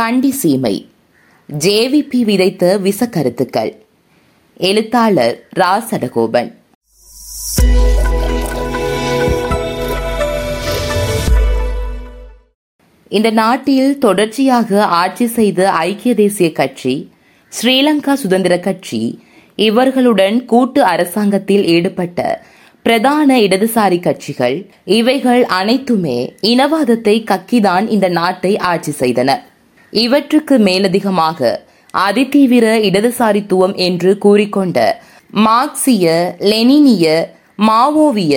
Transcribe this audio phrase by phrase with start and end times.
[0.00, 0.88] கண்டி சீமை
[1.58, 3.72] ஜேவிபி விதைத்த விசக்கருத்துக்கள்.
[4.56, 6.50] எழுத்தாளர் ரா சடகோபன்
[13.08, 17.10] இந்த நாட்டில் தொடர்ச்சியாக ஆட்சி செய்த ஐக்கிய தேசிய கட்சி
[17.50, 19.20] ஸ்ரீலங்கா சுதந்திர கட்சி
[19.54, 22.46] இவர்களுடன் கூட்டு அரசாங்கத்தில் ஈடுபட்ட
[22.82, 29.48] பிரதான இடதுசாரி கட்சிகள் இவைகள் அனைத்துமே இனவாதத்தை கக்கிதான் இந்த நாட்டை ஆட்சி செய்தன.
[29.92, 31.50] இவற்றுக்கு மேலதிகமாக
[31.98, 34.78] அதிதீவிர இடதுசாரித்துவம் என்று கூறிக்கொண்ட
[35.40, 36.06] மார்க்சிய
[36.40, 37.06] லெனினிய
[37.58, 38.34] மாவோவிய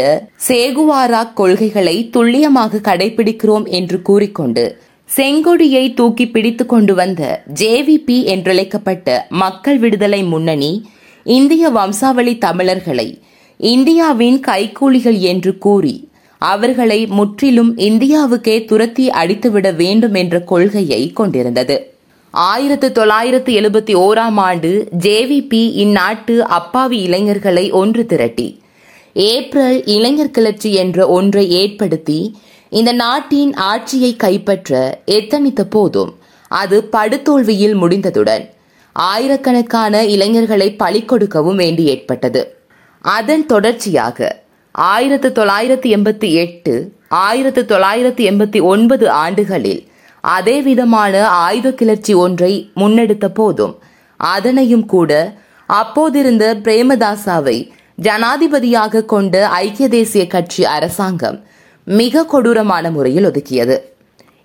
[0.48, 4.66] சேகுவாரா கொள்கைகளை துல்லியமாக கடைபிடிக்கிறோம் என்று கூறிக்கொண்டு
[5.10, 7.22] செங்கொடியை தூக்கி பிடித்து கொண்டு வந்த
[7.54, 10.72] ஜேவிபி என்றழைக்கப்பட்ட மக்கள் விடுதலை முன்னணி
[11.26, 13.08] இந்திய வம்சாவளி தமிழர்களை
[13.60, 15.96] இந்தியாவின் கைக்கூலிகள் என்று கூறி
[16.52, 21.78] அவர்களை முற்றிலும் இந்தியாவுக்கே துரத்தி அடித்துவிட வேண்டும் என்ற கொள்கையை கொண்டிருந்தது.
[22.34, 28.48] ஆயிரத்து தொள்ளாயிரத்து எழுபத்தி ஓராம் ஆண்டு ஜேவிபி இந்நாட்டு அப்பாவி இளைஞர்களை ஒன்று திரட்டி
[29.14, 32.20] ஏப்ரல் இளைஞர் கிளர்ச்சி என்ற ஒன்றை ஏற்படுத்தி
[32.70, 36.12] இந்த நாட்டின் ஆட்சியை கைப்பற்ற எத்தனித்த போதும்
[36.48, 38.46] அது படுதோல்வியில் முடிந்ததுடன்
[38.96, 42.42] ஆயிரக்கணக்கான இளைஞர்களை பழி கொடுக்கவும் வேண்டி ஏற்பட்டது.
[43.02, 44.18] அதன் தொடர்ச்சியாக
[44.76, 49.88] ஆயிரத்து தொள்ளாயிரத்து எண்பத்தி எட்டு ஆயிரத்து தொள்ளாயிரத்து எண்பத்தி ஒன்பது ஆண்டுகளில்
[50.20, 53.80] அதே விதமான ஆயுத கிளர்ச்சி ஒன்றை முன்னெடுத்த போதும்
[54.18, 57.70] அதனையும் கூட அப்போதிருந்த பிரேமதாசாவை
[58.02, 61.44] ஜனாதிபதியாக கொண்ட ஐக்கிய தேசிய கட்சி அரசாங்கம்
[61.84, 63.78] மிக கொடூரமான முறையில் ஒதுக்கியது.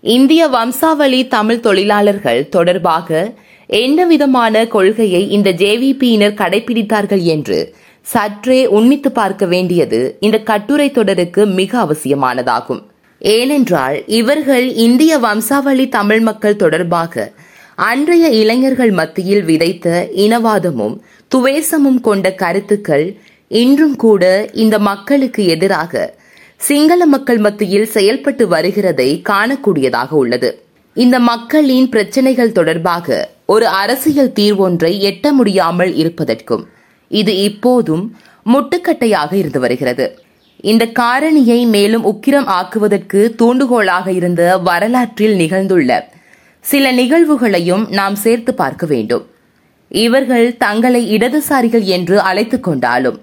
[0.00, 3.34] இந்திய வம்சாவளி தமிழ் தொழிலாளர்கள் தொடர்பாக
[3.66, 7.74] என்ன விதமான கொள்கையை இந்த ஜேவிபியினர் கடைபிடித்தார்கள் என்று
[8.12, 12.82] சற்றே உன்னித்து பார்க்க வேண்டியது இந்த கட்டுரை தொடருக்கு மிக அவசியமானதாகும்.
[13.18, 17.32] ஏனென்றால் இவர்கள் இந்திய வம்சாவளி தமிழ் மக்கள் தொடர்பாக
[17.74, 20.96] அன்றைய இளைஞர்கள் மத்தியில் விதைத்த இனவாதமும்
[21.34, 23.06] துவேசமும் கொண்ட கருத்துக்கள்
[23.48, 26.14] இன்றும் கூட இந்த மக்களுக்கு எதிராக
[26.56, 30.50] சிங்கள மக்கள் மத்தியில் செயல்பட்டு வருகிறதை காணக்கூடியதாக உள்ளது.
[30.96, 36.64] இந்த மக்களின் பிரச்சனைகள் தொடர்பாக ஒரு அரசியல் தீர்வொன்றை எட்ட முடியாமல் இருப்பதற்கும்
[37.08, 40.18] இது இப்போதும் முட்டுக்கட்டையாக இருந்து வருகிறது.
[40.60, 46.08] இந்த காரணியை மேலும் உக்கிரம் ஆக்குவதற்கு தூண்டுகோலாக இருந்த வரலாற்றில் நிகழ்ந்துள்ள
[46.60, 49.26] சில நிகழ்வுகளையும் நாம் சேர்த்து பார்க்க வேண்டும்.
[49.88, 53.20] இவர்கள் தங்களை இடதுசாரிகள் என்று அழைத்துக் கொண்டாலும்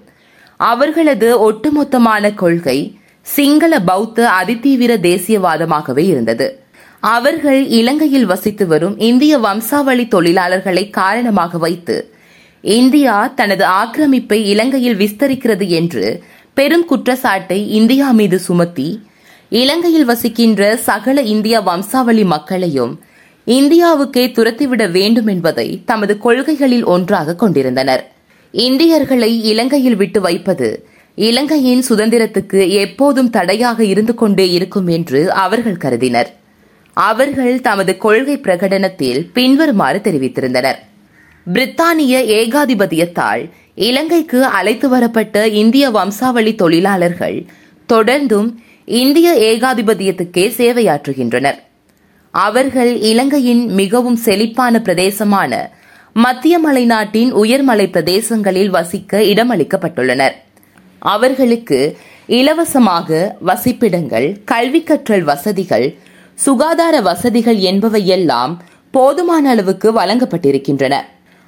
[0.56, 6.60] அவர்களது ஒட்டுமொத்தமான கொள்கை சிங்கள பௌத்த அதிதீவிர தேசியவாதமாகவே இருந்தது.
[7.00, 12.14] அவர்கள் இலங்கையில் வசித்து வரும் இந்திய வம்சாவளி தொழிலாளர்களை காரணமாக வைத்து
[12.66, 16.22] இந்தியா தனது ஆக்கிரமிப்பை இலங்கையில் விஸ்தரிக்கிறது என்று
[16.54, 18.86] பெரும் குற்றச்சாட்டை இந்தியா மீது சுமத்தி
[19.48, 23.00] இலங்கையில் வசிக்கின்ற சகல இந்திய வம்சாவளி மக்களையும்
[23.46, 28.02] இந்தியாவுக்கே துரத்திவிட வேண்டும் என்பதை தமது கொள்கைகளில் ஒன்றாக கொண்டிருந்தனர்.
[28.52, 30.70] இந்தியர்களை இலங்கையில் விட்டு வைப்பது
[31.14, 36.32] இலங்கையின் சுதந்திரத்துக்கு எப்போதும் தடையாக இருந்து கொண்டே இருக்கும் என்று அவர்கள் கருதினர்.
[36.92, 40.80] அவர்கள் தமது கொள்கை பிரகடனத்தில் பின்வருமாறு தெரிவித்திருந்தனர்.
[41.54, 47.44] பிரித்தானிய ஏகாதிபத்தியத்தால் இலங்கைக்கு அழைத்து வரப்பட்ட இந்திய வம்சாவளி தொழிலாளர்கள்
[47.88, 51.58] தொடர்ந்தும் இந்திய ஏகாதிபத்தியத்துக்கே சேவையாற்றுகின்றனர்.
[52.30, 55.70] அவர்கள் இலங்கையின் மிகவும் செழிப்பான பிரதேசமான
[56.12, 60.34] மத்திய மலைநாட்டின் உயர்மலை பிரதேசங்களில் வசிக்க இடமளிக்கப்பட்டுள்ளனர்.
[60.98, 61.96] அவர்களுக்கு
[62.26, 65.98] இலவசமாக வசிப்பிடங்கள் கல்வி கற்றல் வசதிகள்
[66.34, 68.56] சுகாதார வசதிகள் என்பவையெல்லாம்
[68.90, 70.94] போதுமான அளவுக்கு வழங்கப்பட்டிருக்கின்றன.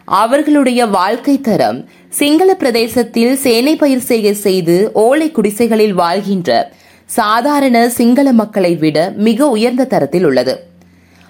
[0.09, 6.73] அவர்களுடைய வாழ்க்கை தரம் சிங்கள பிரதேசத்தில் சேனை பயிர் செய்கை செய்து ஓலை குடிசைகளில் வாழ்கின்ற
[7.05, 10.67] சாதாரண சிங்கள மக்களை விட மிக உயர்ந்த தரத்தில் உள்ளது.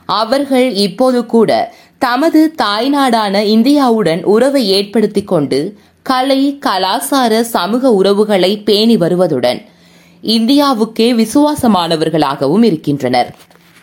[0.06, 9.62] அவர்கள் இப்போது கூட தமது தாய்நாடான இந்தியாவுடன் உறவை ஏற்படுத்திக் கொண்டு கலை கலாசார சமூக உறவுகளை பேணி வருவதுடன்
[10.22, 13.34] இந்தியாவுக்கே விசுவாசமானவர்களாகவும் இருக்கின்றனர்.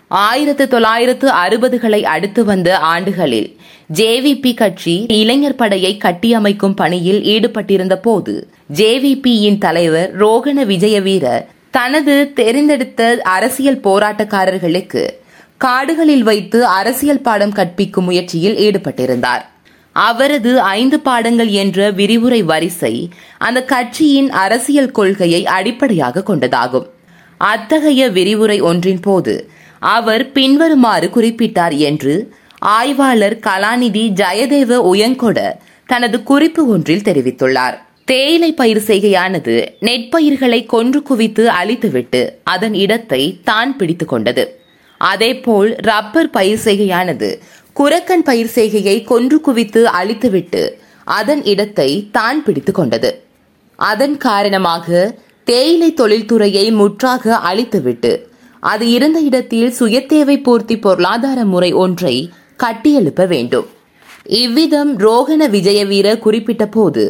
[0.08, 3.58] ஆயிரத்து தொள்ளாயிரத்து அறுபதுகளை அடுத்து வந்த ஆண்டுகளில்
[3.94, 8.34] ஜேவிபி கட்சி இளைஞர் படையை கட்டியமைக்கும் பணியில் ஈடுபட்டிருந்த போது
[8.74, 15.04] ஜேவிபியின் தலைவர் ரோகண விஜயவீர தனது தெரிந்தெடுத்த அரசியல் போராட்டக்காரர்களுக்கு
[15.58, 19.44] காடுகளில் வைத்து அரசியல் பாடம் கற்பிக்கும் முயற்சியில் ஈடுபட்டிருந்தார்.
[19.92, 26.88] அவரது ஐந்து பாடங்கள் என்ற விரிவுரை வரிசை அந்த கட்சியின் அரசியல் கொள்கையை அடிப்படையாக கொண்டதாகும்.
[27.38, 29.50] அத்தகைய விரிவுரை ஒன்றின் போது
[29.80, 32.16] அவர் பின்வருமாறு குறிப்பிட்டார் என்று
[32.60, 35.40] ஆய்வாளர் கலாநிதி ஜெயதேவ உயங்கொட
[35.86, 37.76] தனது குறிப்பு ஒன்றில் தெரிவித்துள்ளார்.
[38.06, 44.44] தேயிலை பயிர் செய்கையானது நெற்பயிர்களை கொன்று குவித்து அழித்துவிட்டு அதன் இடத்தை தான் பிடித்து கொண்டது.
[45.02, 47.30] அதேபோல் ரப்பர் பயிர் செய்கையானது
[47.74, 50.64] குரக்கன் பயிர் செய்கையை கொன்று குவித்து அழித்துவிட்டு
[51.04, 53.12] அதன் இடத்தை தான் பிடித்து கொண்டது.
[53.76, 54.88] அதன் காரணமாக
[55.44, 58.12] தேயிலை தொழில்துறையை முற்றாக அழித்துவிட்டு
[58.72, 62.16] அது இருந்த இடத்தில் சுயத்தேவை பூர்த்தி பொருளாதார முறை ஒன்றை
[62.64, 63.68] கட்டியெழுப்ப வேண்டும்.
[64.44, 67.04] இவ்விதம் ரோகண விஜயவீர குறிப்பிட்ட போது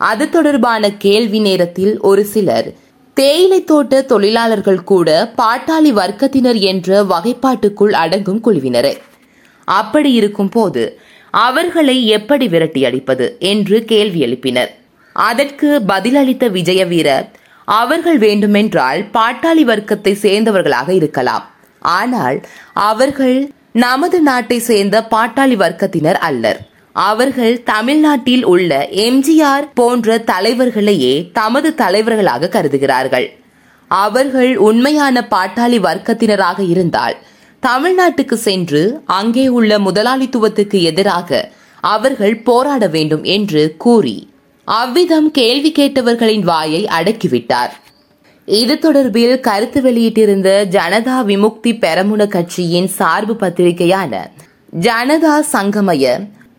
[0.00, 2.68] அது தொடர்பான கேள்வி நேரத்தில் ஒரு சிலர்
[3.16, 5.08] தேயிலை தோட்ட தொழிலாளர்கள் கூட
[5.40, 8.94] பாட்டாளி வர்க்கத்தினர் என்ற வகைப்பாட்டுக்குள் அடங்கும் குழுவினரே.
[9.64, 10.84] அப்படி இருக்கும் போது
[11.46, 14.70] அவர்களை எப்படி விரட்டி அடிப்பது என்று கேள்வி எழுப்பினர்.
[15.16, 17.26] அதற்கு பதிலளித்த விஜய வீரர்
[17.78, 21.44] அவர்கள் வேண்டுமென்றால் பாட்டாளி வர்க்கத்தை சேர்ந்தவர்களாக இருக்கலாம்.
[21.82, 22.38] ஆனால்
[22.88, 23.36] அவர்கள்
[23.84, 26.60] நமது நாட்டை சேர்ந்த பாட்டாளி வர்க்கத்தினர் அல்லர்.
[26.96, 28.70] அவர்கள் தமிழ்நாட்டில் உள்ள
[29.06, 33.28] எம்ஜிஆர் போன்ற தலைவர்களையே தமது தலைவர்களாக கருதுகிறார்கள்.
[33.90, 37.16] அவர்கள் உண்மையான பாட்டாளி வர்க்கத்தினராக இருந்தால்
[37.62, 38.82] தமிழ்நாட்டுக்கு சென்று
[39.18, 41.40] அங்கே உள்ள முதலாளித்துவத்துக்கு எதிராக
[41.84, 44.18] அவர்கள் போராட வேண்டும் என்று கூறி
[44.66, 47.72] அவ்விதம் கேள்வி கேட்டவர்களின் வாயை அடக்கிவிட்டார்.
[48.48, 54.20] இது தொடர்பில் கருத்து வெளியிட்டிருந்த ஜனதா விமுக்தி பெரமுன கட்சியின் சார்பு பத்திரிகையான
[54.86, 56.04] ஜனதா சங்கமய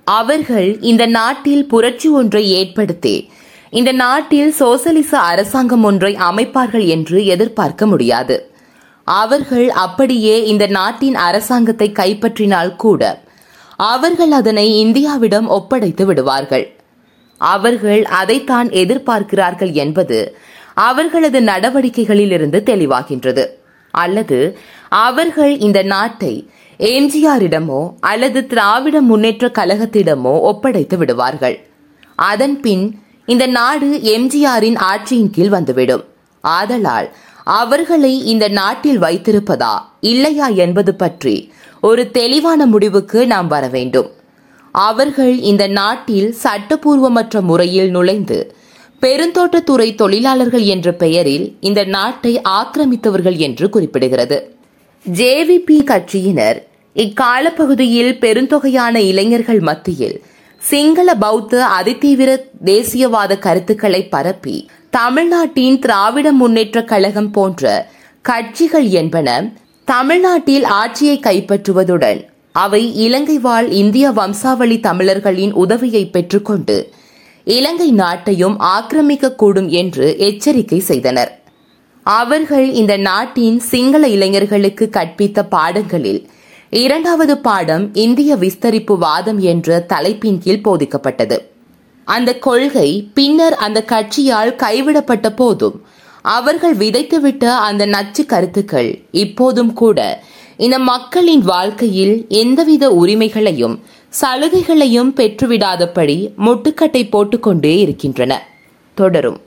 [0.03, 3.15] அவர்கள் இந்த நாட்டில் புரட்சி ஒன்றை ஏற்படுத்தி
[3.79, 8.37] இந்த நாட்டில் சோசலிச அரசாங்கம் ஒன்றை அமைப்பார்கள் என்று எதிர்பார்க்க முடியாது.
[9.07, 13.01] அவர்கள் அப்படியே இந்த நாட்டின் அரசாங்கத்தை கைப்பற்றினால் கூட
[13.91, 16.65] அவர்கள் அதனை இந்தியாவிடம் ஒப்படைத்து விடுவார்கள்.
[17.53, 20.19] அவர்கள் அதைத்தான் எதிர்பார்க்கிறார்கள் என்பது
[20.87, 23.43] அவர்களது நடவடிக்கைகளிலிருந்து தெளிவாகின்றது.
[23.93, 24.39] அல்லது
[25.05, 26.33] அவர்கள் இந்த நாட்டை
[26.79, 31.57] எம்ஜிஆரிடமோ அல்லது திராவிட முன்னேற்ற கழகத்திடமோ ஒப்படைத்து விடுவார்கள்.
[32.15, 32.85] அதன் பின்
[33.25, 36.05] இந்த நாடு எம்ஜிஆரின் ஆட்சியின் கீழ் வந்துவிடும்.
[36.43, 37.09] ஆதலால்
[37.43, 39.75] அவர்களை இந்த நாட்டில் வைத்திருப்பதா
[40.11, 41.35] இல்லையா என்பது பற்றி
[41.89, 44.09] ஒரு தெளிவான முடிவுக்கு நாம் வர வேண்டும்.
[44.71, 48.55] அவர்கள் இந்த நாட்டில் சட்டப்பூர்வமற்ற முறையில் நுழைந்து
[49.01, 54.41] பெருந்தோட்டத்துறை தொழிலாளர்கள் என்ற பெயரில் இந்த நாட்டை ஆக்கிரமித்தவர்கள் என்று குறிப்பிடுகிறது.
[55.15, 60.21] ஜேவிபி கட்சியினர் இக்காலப்பகுதியில் பெருந்தொகையான இளைஞர்கள் மத்தியில்
[60.59, 67.89] சிங்கள பௌத்த அதிதீவிர தேசியவாத கருத்துக்களை பரப்பி தமிழ்நாட்டின் திராவிட முன்னேற்ற கழகம் போன்ற
[68.21, 69.53] கட்சிகள் என்பன
[69.83, 76.93] தமிழ்நாட்டில் ஆட்சியை கைப்பற்றுவதுடன் அவை இலங்கை வாழ் இந்திய வம்சாவளி தமிழர்களின் உதவியை பெற்றுக்கொண்டு
[77.43, 81.31] இலங்கை நாட்டையும் ஆக்கிரமிக்கக்கூடும் என்று எச்சரிக்கை செய்தனர்.
[82.03, 86.21] அவர்கள் இந்த நாட்டின் சிங்கள இளைஞர்களுக்கு கற்பித்த பாடங்களில்
[86.69, 91.37] இரண்டாவது பாடம் இந்திய விஸ்தரிப்பு வாதம் என்ற தலைப்பின் கீழ் போதிக்கப்பட்டது.
[92.03, 95.77] அந்த கொள்கை பின்னர் அந்த கட்சியால் கைவிடப்பட்ட போதும்
[96.21, 100.23] அவர்கள் விதைத்துவிட்ட அந்த நச்சு கருத்துக்கள் இப்போதும் கூட
[100.63, 103.75] இந்த மக்களின் வாழ்க்கையில் எந்தவித உரிமைகளையும்
[104.21, 108.33] சலுகைகளையும் பெற்றுவிடாதபடி முட்டுக்கட்டை போட்டுக்கொண்டே இருக்கின்றன.
[108.97, 109.39] தொடரும்.